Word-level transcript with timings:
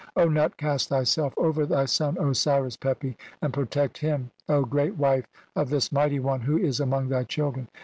O 0.15 0.27
Nut, 0.27 0.57
cast 0.57 0.89
thyself 0.89 1.31
"over 1.37 1.63
thy 1.63 1.85
son 1.85 2.17
Osiris 2.17 2.75
Pepi, 2.75 3.15
and 3.39 3.53
protect 3.53 3.99
him, 3.99 4.31
O 4.49 4.65
great 4.65 4.97
"wife 4.97 5.27
of 5.55 5.69
this 5.69 5.91
mighty 5.91 6.19
one 6.19 6.41
who 6.41 6.57
is 6.57 6.79
among 6.79 7.09
thy 7.09 7.23
children! 7.23 7.67